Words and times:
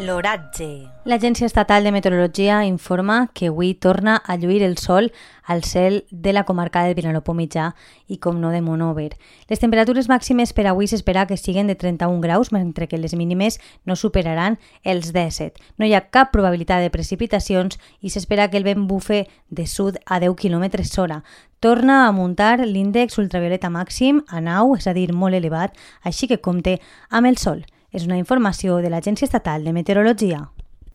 L'oratge. 0.00 0.88
L'Agència 1.04 1.44
Estatal 1.44 1.84
de 1.84 1.90
Meteorologia 1.92 2.64
informa 2.64 3.28
que 3.34 3.50
avui 3.50 3.74
torna 3.74 4.16
a 4.16 4.36
lluir 4.36 4.62
el 4.62 4.78
sol 4.78 5.10
al 5.44 5.64
cel 5.64 6.06
de 6.10 6.32
la 6.32 6.44
comarca 6.44 6.82
del 6.84 6.94
Vinalopó 6.94 7.34
mitjà 7.36 7.74
i, 8.06 8.16
com 8.16 8.38
no, 8.40 8.48
de 8.54 8.62
Monover. 8.64 9.10
Les 9.50 9.60
temperatures 9.60 10.08
màximes 10.08 10.54
per 10.56 10.64
avui 10.70 10.88
s'espera 10.88 11.26
que 11.28 11.36
siguin 11.36 11.68
de 11.68 11.76
31 11.76 12.20
graus, 12.24 12.52
mentre 12.52 12.88
que 12.88 12.98
les 12.98 13.12
mínimes 13.12 13.58
no 13.84 13.96
superaran 13.96 14.56
els 14.84 15.12
17. 15.12 15.60
No 15.76 15.84
hi 15.84 15.92
ha 15.92 16.06
cap 16.08 16.32
probabilitat 16.32 16.80
de 16.80 16.92
precipitacions 16.94 17.76
i 18.00 18.08
s'espera 18.08 18.48
que 18.48 18.56
el 18.56 18.64
vent 18.64 18.86
bufe 18.88 19.26
de 19.50 19.66
sud 19.66 19.98
a 20.06 20.20
10 20.20 20.36
km 20.40 20.80
hora. 21.02 21.24
Torna 21.60 22.06
a 22.06 22.12
muntar 22.12 22.60
l'índex 22.64 23.18
ultravioleta 23.20 23.68
màxim 23.68 24.24
a 24.28 24.40
9, 24.40 24.78
és 24.78 24.88
a 24.88 24.96
dir, 24.96 25.10
molt 25.12 25.36
elevat, 25.36 25.76
així 26.02 26.26
que 26.26 26.40
compte 26.40 26.78
amb 27.10 27.28
el 27.28 27.36
sol. 27.36 27.66
Es 27.92 28.04
una 28.04 28.16
información 28.16 28.82
de 28.82 28.90
la 28.90 28.98
Agencia 28.98 29.24
Estatal 29.24 29.64
de 29.64 29.72
Meteorología. 29.72 30.50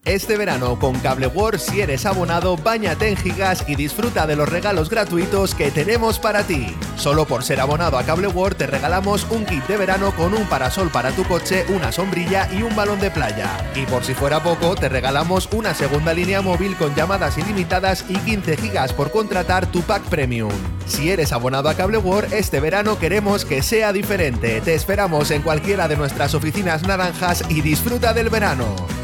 Este 0.06 0.38
verano 0.38 0.78
con 0.78 1.00
Cable 1.00 1.26
World, 1.26 1.60
si 1.60 1.82
eres 1.82 2.06
abonado, 2.06 2.58
bañate 2.58 3.08
en 3.10 3.18
gigas 3.18 3.66
y 3.68 3.74
disfruta 3.74 4.28
de 4.28 4.36
los 4.36 4.48
regalos 4.48 4.88
gratuitos 4.88 5.56
que 5.56 5.72
tenemos 5.72 6.20
para 6.20 6.44
ti. 6.44 6.76
Solo 6.96 7.26
por 7.26 7.44
ser 7.44 7.60
abonado 7.60 7.98
a 7.98 8.04
Cable 8.04 8.28
World 8.28 8.56
te 8.56 8.68
regalamos 8.68 9.26
un 9.32 9.46
kit 9.46 9.66
de 9.66 9.78
verano 9.78 10.16
con 10.16 10.36
un 10.36 10.48
parasol 10.48 10.92
para 10.92 11.10
tu 11.10 11.24
coche, 11.24 11.66
una 11.70 11.92
sombrilla 11.92 12.48
y 12.54 12.62
un 12.62 12.76
balón 12.76 13.00
de 13.00 13.10
playa. 13.10 13.50
Y 13.74 13.88
por 13.88 14.04
si 14.04 14.14
fuera 14.14 14.44
poco, 14.44 14.76
te 14.76 14.90
regalamos 14.90 15.50
una 15.52 15.74
segunda 15.74 16.14
línea 16.14 16.44
móvil 16.44 16.76
con 16.76 16.94
llamadas 16.94 17.40
ilimitadas 17.40 18.06
y 18.08 18.14
15 18.14 18.58
gigas 18.58 18.94
por 18.94 19.10
contratar 19.10 19.66
tu 19.66 19.82
pack 19.82 20.04
premium. 20.04 20.52
Si 20.86 21.10
eres 21.10 21.32
abonado 21.32 21.68
a 21.68 21.74
Cable 21.74 21.98
World, 21.98 22.32
este 22.32 22.60
verano 22.60 23.00
queremos 23.00 23.44
que 23.44 23.64
sea 23.64 23.92
diferente. 23.92 24.62
Te 24.62 24.76
esperamos 24.76 25.32
en 25.32 25.42
cualquiera 25.42 25.88
de 25.88 25.98
nuestras 25.98 26.36
oficinas 26.36 26.84
naranjas 26.84 27.44
y 27.50 27.62
disfruta 27.62 28.14
del 28.14 28.30
verano. 28.30 28.95